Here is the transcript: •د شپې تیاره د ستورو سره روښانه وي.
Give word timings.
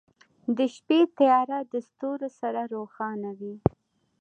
•د 0.57 0.59
شپې 0.75 0.99
تیاره 1.17 1.59
د 1.71 1.73
ستورو 1.87 2.29
سره 2.39 2.61
روښانه 2.73 3.31
وي. 3.39 3.55